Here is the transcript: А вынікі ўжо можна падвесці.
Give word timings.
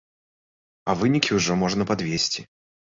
А 0.89 0.97
вынікі 1.03 1.31
ўжо 1.41 1.61
можна 1.67 1.83
падвесці. 1.95 2.41